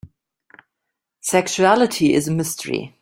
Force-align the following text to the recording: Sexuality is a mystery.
Sexuality 1.19 2.15
is 2.15 2.27
a 2.27 2.31
mystery. 2.31 2.97